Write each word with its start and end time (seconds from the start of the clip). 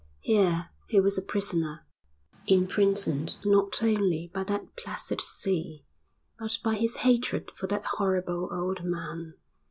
Here 0.21 0.71
he 0.87 0.99
was 0.99 1.19
a 1.19 1.21
prisoner, 1.21 1.85
imprisoned 2.47 3.35
not 3.45 3.83
only 3.83 4.31
by 4.33 4.43
that 4.45 4.75
placid 4.75 5.21
sea, 5.21 5.85
but 6.39 6.57
by 6.63 6.73
his 6.73 6.95
hatred 7.05 7.51
for 7.55 7.67
that 7.67 7.85
horrible 7.85 8.49
old 8.51 8.83
man. 8.83 9.35